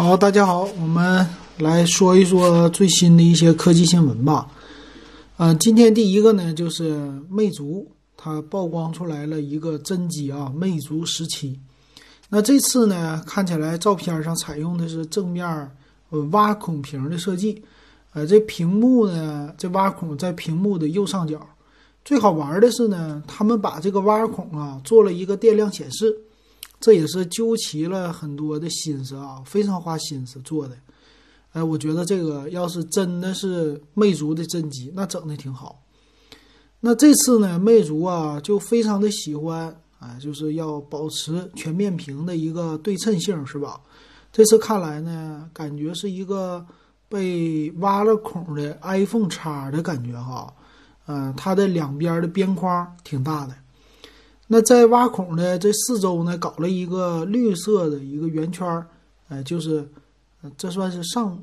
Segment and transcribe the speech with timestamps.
[0.00, 1.26] 好，大家好，我们
[1.56, 4.48] 来说一说最新的一些科技新闻吧。
[5.38, 6.94] 呃，今天第一个呢，就是
[7.28, 7.84] 魅族
[8.16, 11.58] 它曝光出来了一个真机啊，魅族十七。
[12.28, 15.44] 那这次呢，看起来照片上采用的是正面
[16.10, 17.60] 呃挖孔屏的设计，
[18.12, 21.44] 呃，这屏幕呢，这挖孔在屏幕的右上角。
[22.04, 26.16] 最好玩的是呢，他们把这个挖孔啊做了一个电量显示。
[26.80, 30.76] 这也是究其了很多的心思啊，非常花心思做的。
[31.52, 35.82] 哎，我觉得这个要是真的是魅族的真机，那整的挺好。
[36.80, 43.80] 那这次呢，魅族啊就非常的喜欢，哎，就是要保持全面屏的一个对称性，是吧？
[44.30, 46.64] 这次看来呢，感觉是一个
[47.08, 50.54] 被挖了孔的 iPhone 叉的感觉哈。
[51.06, 53.54] 嗯，它的两边的边框挺大的。
[54.50, 58.86] 那在挖孔的这四周呢，搞了一个绿色的一个圆圈儿，
[59.28, 59.86] 哎，就是，
[60.56, 61.38] 这算是上，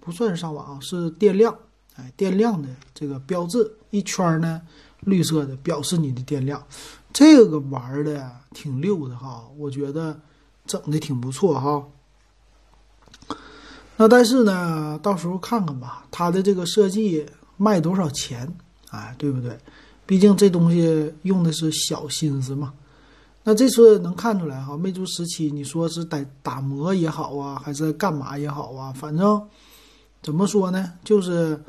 [0.00, 1.56] 不算是上网，是电量，
[1.94, 4.60] 哎，电量的这个标志，一圈呢
[5.02, 6.60] 绿色的表示你的电量，
[7.12, 10.20] 这个玩的挺溜的哈，我觉得
[10.66, 11.86] 整的挺不错哈。
[13.96, 17.24] 那但是呢，到时候看看吧，它的这个设计
[17.56, 18.52] 卖多少钱，
[18.90, 19.56] 哎，对不对？
[20.08, 22.72] 毕竟这东西用的是小心思嘛，
[23.44, 29.46] 那这次能看出来哈，魅族十七，你说是打打磨也好啊，还是干嘛也好啊，反正
[30.22, 31.62] 怎么说呢，就是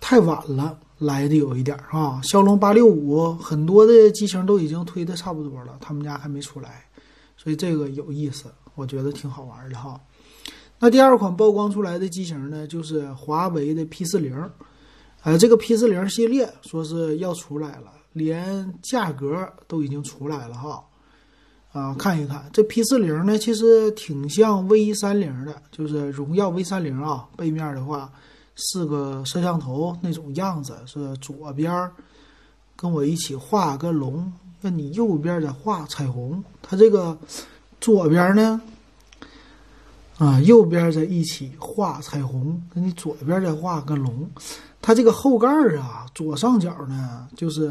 [0.00, 2.18] 太晚了来的有一点啊。
[2.22, 6.86] 骁龙八六五很多的机型都已经推的差不多了，他们家还没出来，
[7.36, 10.00] 所以这个有意思，我觉得挺好玩的哈。
[10.78, 14.34] 那第二款曝光出来的机型呢，就是华为的 P 四零。
[15.22, 20.84] 呃，这个 P 四零系列说是要出来了，连价格都已经出来了哈。
[21.72, 27.28] 啊，看一看这 P 四零呢，其实挺像 V 三零的，就是荣耀 V 三零啊。
[27.36, 28.10] 背面的话，
[28.56, 31.90] 四个摄像头那种样子，是左边
[32.74, 36.42] 跟我一起画个龙，那你右边再画彩虹。
[36.62, 37.16] 它这个
[37.80, 38.60] 左边呢，
[40.16, 44.28] 啊，右边在一起画彩虹，那你左边再画个龙。
[44.80, 47.70] 它这个后盖儿啊，左上角呢，就是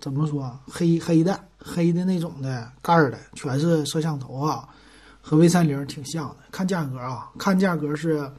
[0.00, 4.68] 怎么说，黑黑的黑的那种的盖儿的，全是摄像头啊，
[5.20, 6.36] 和 V 三零挺像的。
[6.52, 8.30] 看价格啊，看价格是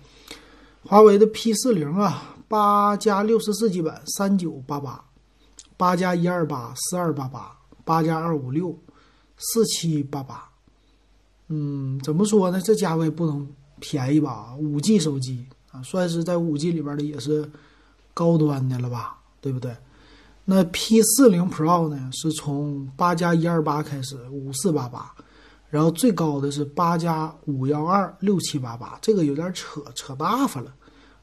[0.83, 5.03] 华为的 P 四零啊，八加六十四 G 版三九八八，
[5.75, 8.77] 八加一二八四二八八，八加二五六
[9.37, 10.47] 四七八八。
[11.47, 12.61] 嗯，怎么说呢？
[12.61, 13.45] 这价位不能
[13.79, 14.55] 便宜吧？
[14.57, 17.49] 五 G 手机啊，算是在五 G 里边的也是。
[18.16, 19.76] 高端的了吧，对不对？
[20.46, 22.09] 那 P 四零 Pro 呢？
[22.14, 25.12] 是从八加一二八开始，五四八八，
[25.72, 30.72] 然后最高的是八加五幺二六七八八，这个有点扯扯大发了，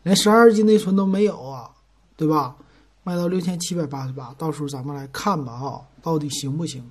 [0.02, 1.70] 连十二 G 内存都没有啊，
[2.16, 2.56] 对吧？
[3.04, 6.84] 卖到六千七百八十八，到时候咱们来看吧，哈，到底行不行？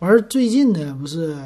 [0.00, 1.36] 完最近呢，不是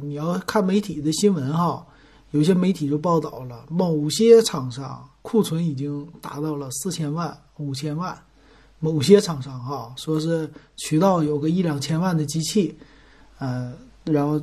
[0.00, 1.84] 你要看媒体的新闻哈，
[2.30, 5.09] 有些媒体就报道了某些厂商。
[5.22, 8.18] 库存已经达到了四千万、五千万，
[8.78, 12.74] 某些厂商哈说是渠道有个一两千万的机器，
[13.38, 14.40] 呃，然后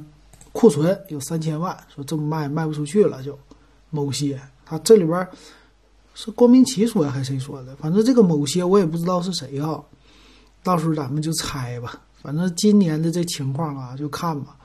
[0.52, 3.38] 库存有三千万，说这么卖卖不出去了，就
[3.90, 5.28] 某些他这里边
[6.14, 7.76] 是光明奇说还是谁说的？
[7.78, 9.82] 反正这个某些我也不知道是谁啊，
[10.62, 12.00] 到时候咱们就猜吧。
[12.22, 14.56] 反正今年的这情况啊，就看吧。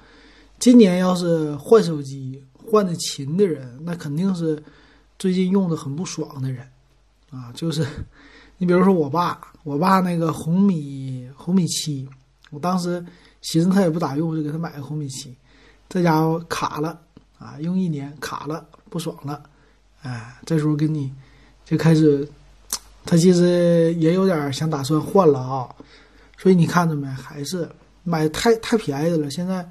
[0.59, 4.63] 今年要是换手机换的勤的人，那肯定是。
[5.19, 6.69] 最近用的很不爽的人，
[7.31, 7.87] 啊，就是
[8.59, 12.09] 你比如说我爸，我爸那个红米红米七，
[12.51, 13.05] 我当时
[13.41, 15.35] 寻思他也不咋用，我就给他买个红米七，
[15.89, 17.01] 这家伙卡了
[17.39, 19.43] 啊，用一年卡了，不爽了，
[20.03, 21.13] 哎，这时候给你
[21.65, 22.29] 就开始，
[23.05, 25.69] 他其实也有点想打算换了啊，
[26.37, 27.71] 所以你看着没，还是
[28.03, 29.69] 买太太便宜的了，现在。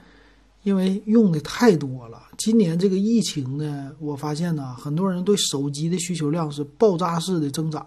[0.63, 7.85] 因为用的太多了，今年这个疫情呢，我发现呢，很多人对手机的需求量是爆炸式的增长。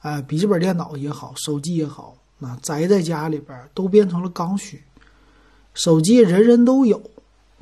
[0.00, 4.80] 哎，笔记本电脑也好，手机也好，那宅在家里边都变成了刚需。
[5.72, 7.02] 手机人人都有，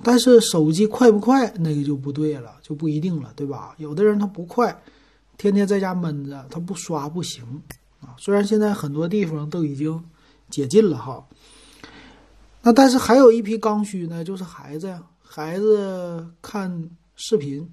[0.02, 3.74] 但是手机快不快，那个就不对了，就不一定了，对吧？
[3.78, 4.76] 有的人他不快，
[5.38, 7.42] 天天在家闷着，他不刷不行
[8.02, 8.12] 啊。
[8.18, 10.04] 虽然现在很多地方都已经
[10.50, 11.24] 解禁了哈。
[12.62, 17.68] 那但是还有一批刚需呢，就是孩子呀，孩子看视频，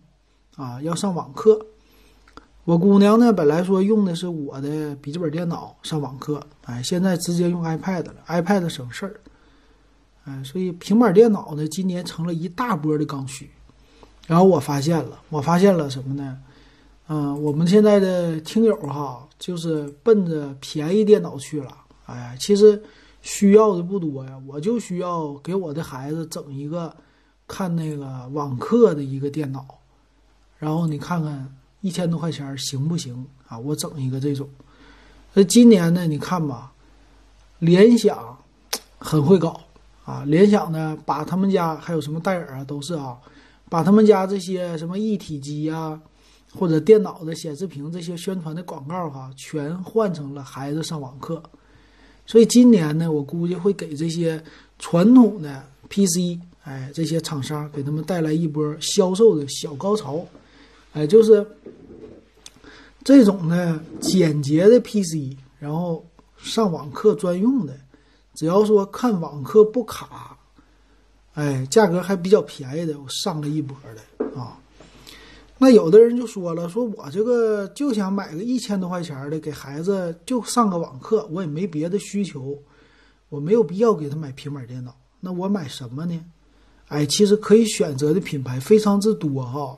[0.56, 1.64] 啊，要上网课。
[2.66, 9.20] 我姑娘呢，本来说用的是我的笔记本电脑上网课，哎，现在直接用 iPad 了，iPad 省事儿，
[10.26, 13.50] 哎，所以平板电脑呢，今年成了一大波的刚需，
[14.28, 16.38] 然后我发现了，我发现了什么呢？
[17.08, 21.76] 嗯，我们现在的听友哈，就是奔着便宜电脑去了。
[22.06, 22.80] 哎，其实
[23.22, 26.96] 需要的不多呀，我就需要给我的孩子整一个
[27.48, 29.66] 看那个网课的一个电脑，
[30.58, 33.58] 然后你看看一千多块钱行不行啊？
[33.60, 34.48] 我整一个这种。
[35.34, 36.72] 那今年呢，你看吧，
[37.60, 38.38] 联想
[38.98, 39.60] 很会搞
[40.06, 43.18] 啊，联想呢把他们家还有什么戴尔啊，都是啊，
[43.70, 46.00] 把他们家这些什么一体机呀。
[46.52, 51.44] 或者电脑的显示屏这些宣传的广告哈，全换成了孩子上网课，
[52.30, 54.40] 所以今年呢，我估计会给这些
[54.78, 60.24] 传统的 PC，哎，这些厂商给他们带来一波销售的小高潮，
[60.94, 61.44] 哎，就是
[63.04, 66.06] 这种呢简洁的 PC，然后
[66.38, 67.76] 上网课专用的，
[68.36, 70.38] 只要说看网课不卡，
[71.34, 74.56] 哎，价格还比较便宜的，我上了一波的啊。
[75.62, 82.58] 那有的人就说了，说我这个就想买个一千多块钱的给孩子就上个网课，我也没别的需求，
[83.28, 84.96] 我没有必要给他买平板电脑。
[85.20, 86.24] 那我买什么呢？
[86.88, 89.78] 哎，其实可以选择的品牌非常之多哈。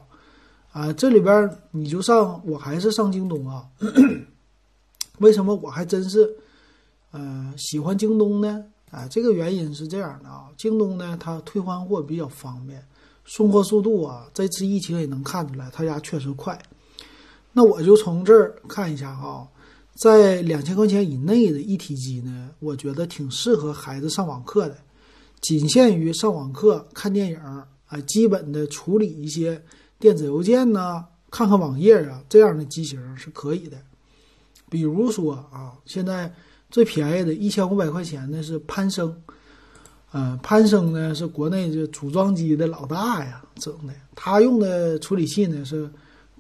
[0.72, 3.66] 啊，这里边你就上，我还是上京东啊。
[5.18, 6.30] 为什么我还真是，
[7.10, 8.64] 呃，喜欢京东呢？
[8.92, 12.86] 啊，这个原因是这样的啊，京东呢它退换货比较方便。
[13.26, 16.60] 送货速度啊，这次疫情也能看出来，他家确实快。
[17.54, 19.48] 那我就从这儿看一下哈，
[19.96, 24.78] 在两千块钱以内的一体机呢，我觉得挺适合孩子上网课的，
[25.42, 27.68] 仅限于上网课、看电影啊，
[28.08, 29.62] 基本的处理一些
[30.00, 33.78] 电子邮件呢，看看网页啊，这样的机型是可以的。
[34.70, 36.34] 比如说啊，现在
[36.70, 39.16] 最便宜的一千五百块钱的是攀升。
[40.14, 43.94] 嗯，攀升呢是国内这组装机的老大呀，整的。
[44.14, 45.90] 他用的处理器呢是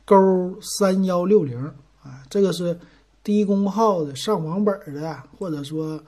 [0.03, 1.57] 勾三幺六零
[2.03, 2.77] 啊，这个是
[3.23, 6.01] 低功耗的上网本的，或者说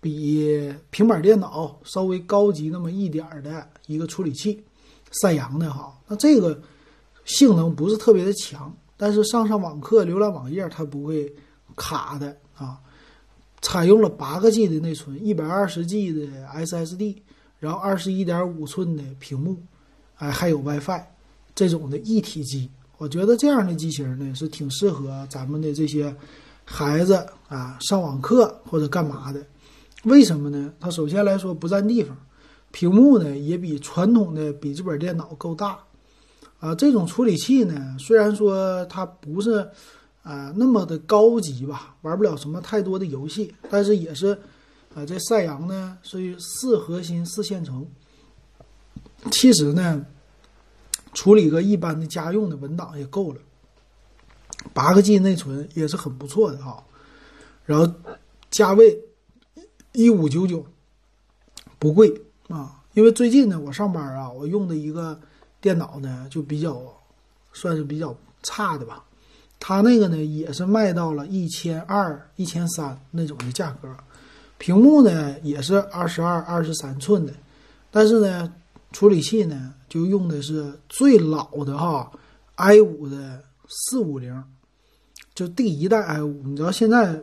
[0.00, 4.60] 比平板电脑稍微高级那么一点的一个处理器，
[5.12, 5.96] 赛扬的哈。
[6.08, 6.60] 那这个
[7.24, 11.32] 性能不是特别的强，但是上上网课、浏览网页它不会
[11.76, 12.80] 卡的啊。
[13.64, 17.16] 采用了八个 G 的内存，一百二十 G 的 SSD，
[17.58, 19.56] 然后二十一点五寸的屏幕，
[20.16, 21.02] 哎，还有 WiFi，
[21.54, 26.14] 这种的一体机，我觉得这样的机型呢是挺适合咱们的这些
[26.62, 27.14] 孩子
[27.48, 29.42] 啊上网课或者干嘛的。
[30.02, 30.70] 为什么呢？
[30.78, 32.14] 它首先来说不占地方，
[32.70, 35.78] 屏幕呢也比传统的笔记本电脑够大，
[36.60, 39.66] 啊，这种处理器呢虽然说它不是。
[40.24, 44.28] 啊，那么的高级吧，玩不了什么太多的游戏，但是也是，
[44.94, 47.86] 啊，这赛扬呢是四核心四线程，
[49.30, 50.06] 其实呢，
[51.12, 53.40] 处理个一般的家用的文档也够了，
[54.72, 56.82] 八个 G 内存也是很不错的啊，
[57.66, 57.94] 然后
[58.50, 58.98] 价位
[59.92, 60.64] 一五九九，
[61.78, 65.20] 不贵啊，因为最近呢我上班啊，我用的一个
[65.60, 66.80] 电脑呢就比较
[67.52, 69.04] 算是比较差的吧。
[69.66, 73.88] 它那个呢，也是卖到了一千二、一千三那种的价格，
[74.58, 77.32] 屏幕呢也是二十二、二十三寸的，
[77.90, 78.52] 但是呢，
[78.92, 82.12] 处理器呢就用的是最老的哈
[82.56, 84.44] ，i 五的四五零，
[85.34, 86.42] 就第一代 i 五。
[86.42, 87.18] 你知道现在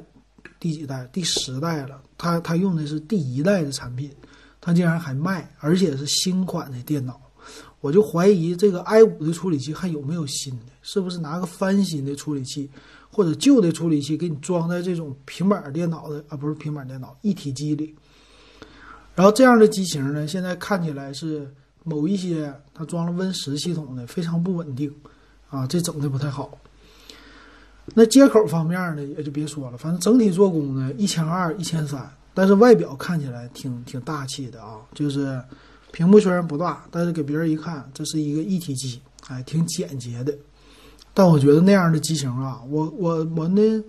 [0.59, 1.07] 第几代？
[1.13, 2.01] 第十代了。
[2.17, 4.11] 它它用的是第一代的产品，
[4.59, 7.21] 它竟然还卖，而且是新款的电脑。
[7.79, 10.65] 我就怀疑这个 i 五的处理器还有没有新的？
[10.83, 12.69] 是不是拿个翻新的处理器，
[13.09, 16.37] 或者旧的处理器给你装在这种平板电脑的啊？
[16.37, 17.95] 不是平板电脑一体机里。
[19.15, 21.51] 然后这样的机型呢，现在看起来是
[21.83, 24.93] 某一些它装了 Win 十系统的非常不稳定
[25.49, 26.55] 啊，这整的不太好。
[27.95, 35.41] 那接口方面呢，也就别说了，反正整体做工呢一千二、一千三，但是外表看起来挺挺大气的啊，就是。
[35.91, 40.33] 屏幕虽然不大，但是给别人一看，这是一个一体机，哎，挺简洁的。
[41.13, 43.83] 但我觉得那样的机型啊，我我我那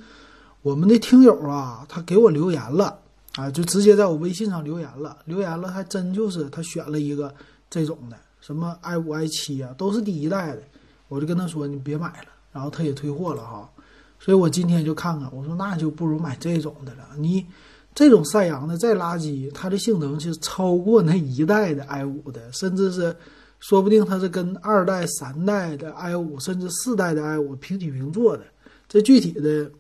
[0.62, 2.98] 我们的听友啊，他给我留言了，
[3.36, 7.32] 啊，就直接在我微信上留言了，留言了，还真就是他选了一个
[7.70, 10.62] 这种的，什么 i 五 i 七啊，都是第一代的。
[11.08, 13.70] 我就跟他说，你别买了，然后他也退货了哈。
[14.18, 17.46] 所以我今天就看看，我说那就不如买这种的了，你。
[17.94, 23.14] 这种赛扬的再垃圾，它的性能是超过那一代的 i 五的，甚至是
[23.60, 28.44] 说不定它是跟二代、三代的 i 五，甚至四代的 i 五平起平坐的。
[28.88, 29.70] 这具体的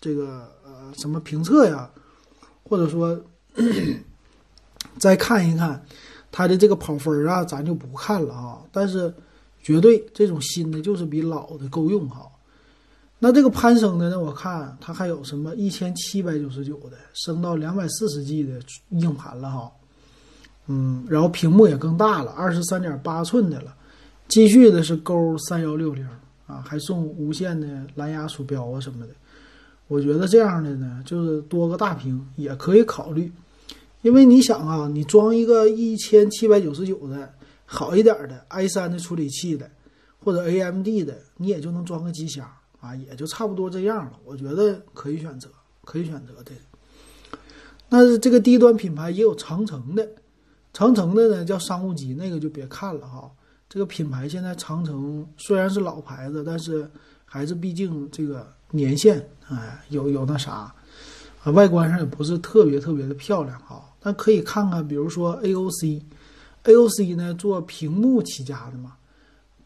[0.00, 1.90] 这个呃什么评测呀，
[2.62, 3.18] 或者说
[4.98, 5.82] 再看一看
[6.30, 8.62] 它的这个跑分啊，咱就不看了啊。
[8.70, 9.12] 但是
[9.62, 12.30] 绝对这种新的就是比老的够用哈。
[13.18, 19.72] 那这个攀升的呢，我看它还有什么一千七百九十九的，升到两百四十 G 的硬盘了哈。
[20.66, 23.74] 嗯，然后屏幕也更大了，二十三点八寸的了。
[24.28, 26.06] 继续的是勾三幺六零
[26.46, 29.12] 啊，还送无线的蓝牙鼠标啊什么的。
[29.86, 33.30] 我觉得这样的呢，就是多个大屏也可以考虑，
[34.00, 37.30] 因为你想啊，你装一个一千七百九十九的
[37.66, 39.70] 好一点的 i 三的处理器的，
[40.18, 42.50] 或者 AMD 的，你也就能装个机箱
[42.84, 44.12] 啊，也就差不多这样了。
[44.24, 45.48] 我觉得可以选择，
[45.84, 46.52] 可以选择的。
[47.88, 50.06] 那这个低端品牌也有长城的。
[50.74, 53.30] 长城的呢叫商务机，那个就别看了哈。
[53.68, 56.90] 这个品牌现在长城虽然是老牌子，但是
[57.24, 60.74] 还是毕竟这个年限哎有有那啥
[61.42, 63.82] 啊，外观上也不是特别特别的漂亮哈。
[64.00, 68.96] 但可以看看，比如说 AOC，AOC 呢做屏幕起家的嘛，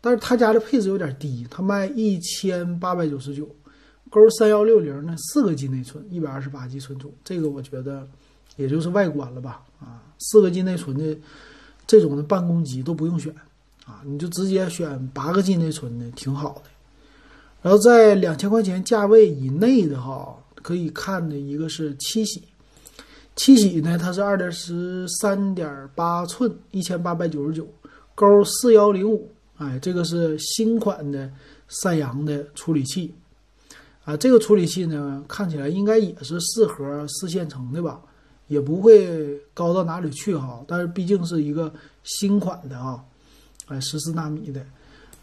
[0.01, 3.49] 但是他家的配置有点低，他卖一千八百九十九，
[4.09, 8.07] 勾三幺六零呢四个 G 内存，一百二十八 G 存储，这个我觉得
[8.57, 10.03] 也就是外观了吧啊。
[10.19, 11.19] 四个 G 内存的
[11.87, 13.35] 这种的办公机都不用选
[13.87, 16.63] 啊，你就直接选八个 G 内存的，挺好的。
[17.61, 22.43] 然后在两千块钱价位以内的哈，可以看的一个是七喜，
[23.35, 27.67] 七喜呢它是二点十三点八寸，一千八百九十九，
[28.15, 29.29] 勾四幺零五，
[29.59, 31.31] 哎，这个是新款的
[31.69, 33.15] 三阳的处理器
[34.05, 38.01] 啊，这个处理器呢看起来应该也是四核四线程的吧。
[38.49, 41.71] 也不会高到哪里去哈，但是毕竟是一个
[42.03, 42.99] 新款的啊，
[43.67, 44.65] 哎，十四纳米的，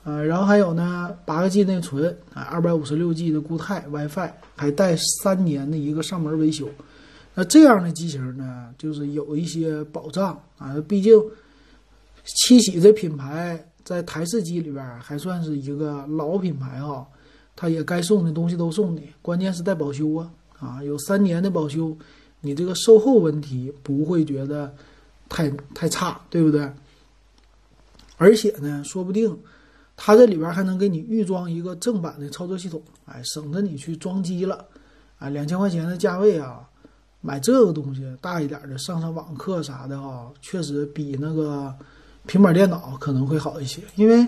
[0.03, 6.69] 呃，然后还有呢，八个 G 内存，啊，二百五十六 G 的固态 WiFi，还带三年的一个上门维修，
[7.33, 11.19] 那这样的机型呢，就是有一些保障啊，毕竟
[12.25, 17.07] 七喜这品牌在台式机里边还算是一个老品牌哈，
[17.55, 21.95] 它也该送的东西都送你，关键是带保修啊，啊，有三年的保修。
[22.41, 24.73] 你这个售后问题不会觉得
[25.29, 26.69] 太太差，对不对？
[28.17, 29.37] 而且呢，说不定
[29.95, 34.65] 它这里边还能给你预装一个正版的操作系统，哎，省得你去装机了。
[35.17, 36.67] 啊，两千块钱的价位啊，
[37.21, 41.73] 买这个东西大一点的上上网课啥的啊，确实比那个
[42.27, 43.81] 平板电脑可能会好一些。
[43.95, 44.27] 因为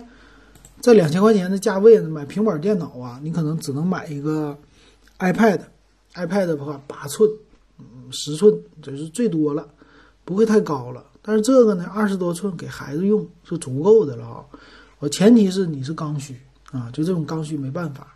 [0.80, 4.58] 在两千块钱的价位呢买平板电脑啊，你可能只能买一个
[5.20, 7.30] iPad，iPad 的话八寸。
[8.10, 9.68] 十寸这是最多了，
[10.24, 11.04] 不会太高了。
[11.22, 14.46] 但是这个呢，二十多寸给孩子用是足够的了啊。
[15.00, 16.40] 我前提是你是刚需
[16.72, 18.16] 啊，就这种刚需没办法。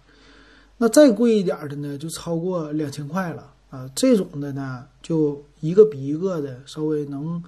[0.77, 3.89] 那再贵一点的呢，就超过两千块了啊。
[3.93, 7.43] 这种的呢，就一个比一个的稍微能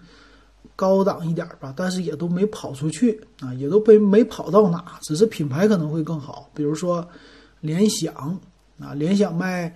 [0.76, 6.50] 高档一点吧，但是也都没跑出去啊，也都没没跑到哪，只是品牌可能会更好。
[6.54, 7.08] 比如说
[7.62, 8.40] 联想
[8.80, 9.74] 啊，联想卖。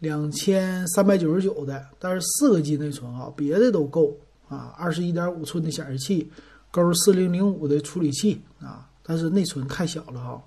[0.00, 4.16] 两千三百九十九的，但是四个 G 内存啊，别的都够
[4.48, 4.72] 啊。
[4.78, 6.30] 二十一点五寸的显示器，
[6.70, 10.40] 勾四零零五的处理器啊，但是内存太小了哈。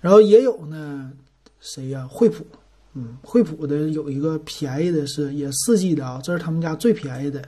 [0.00, 1.12] 然后也有呢，
[1.60, 2.08] 谁呀？
[2.10, 2.46] 惠普，
[2.94, 7.46] 嗯，惠普的有一个便宜的是也四 G 的啊，这是他们家最便宜的，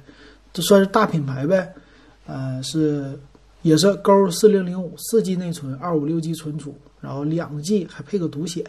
[0.56, 1.70] 这算是大品牌呗。
[2.24, 3.18] 呃，是
[3.60, 8.64] 也是勾四零零五四 G 内存，二五六 G 存储，然后两 G 还配个独显。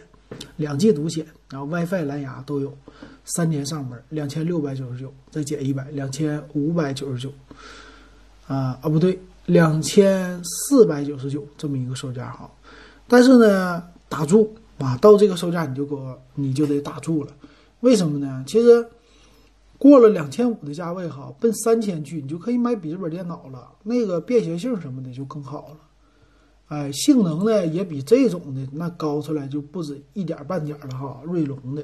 [0.56, 2.76] 两 G 独显，然后 WiFi、蓝牙都有，
[3.24, 7.32] 三年上门，两千六百九十九，再减一百，两千五百九十九，
[8.46, 12.50] 啊啊不对，两千四百九十九这么一个售价哈，
[13.08, 17.32] 但是呢，打住啊，到这个售价你就给我你就得打住了，
[17.80, 18.44] 为什么呢？
[18.46, 18.86] 其实
[19.78, 25.76] 过了两千五的价位哈，奔三千去，你就可以买笔记本电脑了，那个便携性什么的就更好了。
[26.66, 31.82] 哎，性能呢也比这种的那高出来就不止一点半点了哈，锐龙的，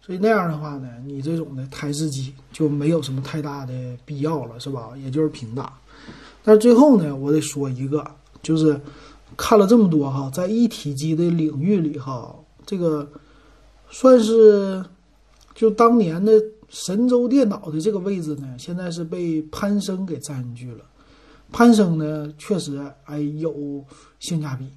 [0.00, 3.72] 所以那样的话呢，你这种的台式机就没有什么太大的
[4.04, 4.90] 必要了，是吧？
[5.02, 5.72] 也就是平打。
[6.44, 8.06] 但是最后呢，我得说一个，
[8.42, 8.78] 就是
[9.36, 13.08] 看了这么多哈，在一体机的领域里哈，这个
[13.90, 14.84] 算是
[15.54, 16.32] 就当年的
[16.74, 20.84] 神州电脑的这个位置呢，现在是被攀升给占据了。
[21.52, 23.84] 攀升呢，确实哎有
[24.18, 24.68] 性价比。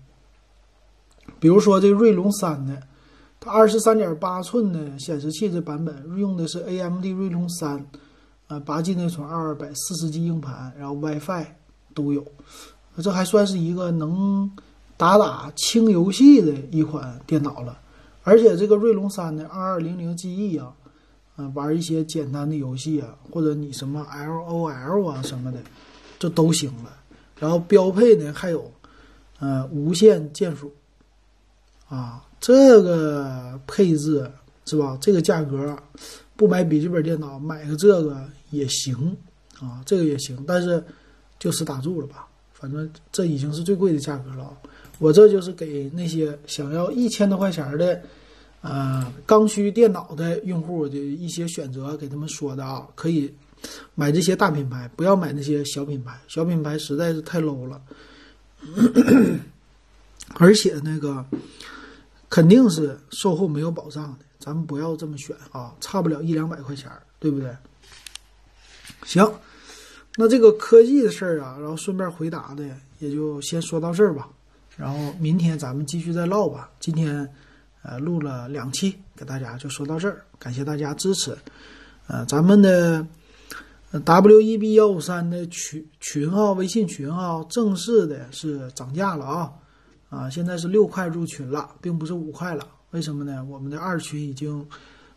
[1.40, 2.80] 比如说这锐龙三的，
[3.40, 7.84] 它二十三点八寸的显示器这版本用的是 AMD 锐龙三，
[8.46, 11.48] 啊，八 G 内存，二百四十 G 硬盘，然后 WiFi
[11.96, 12.24] 都有，
[13.02, 14.52] 这还算是一个能
[14.98, 17.80] 打打轻游戏的一款电脑了。
[18.22, 20.72] 而且这个锐龙三的二二零零 GE 啊，
[21.38, 25.60] 啊，玩一些简单的游戏啊，或者你什么 LOL 啊什么的。
[26.20, 26.98] 这都行了，
[27.38, 28.72] 然后标配呢还有
[29.38, 30.74] 呃，无线键鼠，
[31.88, 34.28] 啊，这个配置
[34.66, 34.98] 是吧？
[35.00, 35.78] 这个价格，
[36.36, 39.16] 不买笔记本电脑，买个这个也行
[39.60, 40.84] 啊，这个也行，但是
[41.38, 42.28] 就此打住了吧。
[42.52, 44.58] 反正这已经是最贵的价格了。
[44.98, 48.02] 我这就是给那些想要一千多块钱的，
[48.70, 53.34] 呃，刚需电脑的用户的一些选择，给他们说的啊，可以
[53.96, 57.82] 买这些大品牌，不要买那些小品牌，小品牌实在是太 low 了，
[60.36, 61.26] 而且那个
[62.30, 67.56] 肯定是售后没有保障的，咱们不要这么选啊，差不了一两百块钱，对不对？
[69.06, 69.26] 行，
[70.18, 72.64] 那这个科技的事儿啊，然后顺便回答的，
[73.00, 74.28] 也就先说到这儿吧。
[74.76, 76.70] 然后明天咱们继续再唠吧。
[76.80, 77.28] 今天，
[77.88, 81.34] 呃，录了两期，给大家就说到这儿，感谢大家支持。
[82.08, 83.08] 呃，咱们的
[84.04, 89.54] W E B 幺五三的群群号、微信群号正式的是涨价了啊！
[90.10, 92.68] 啊，现在是六块入群了，并不是五块了。
[92.92, 93.46] 为什么呢？
[93.46, 94.66] 我们的二群已经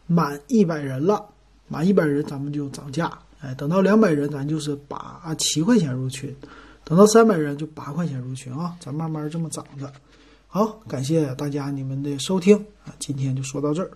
[0.06, 1.24] 满一百人了，
[1.66, 3.12] 满一百人咱们就涨价。
[3.40, 6.32] 哎，等到两百人，咱就是八啊七块钱入群。
[6.84, 9.92] 等到三百人就八块钱入群啊，咱慢慢这么涨着。
[10.52, 13.88] 好，感谢大家你们的收听啊，今天就说到这儿。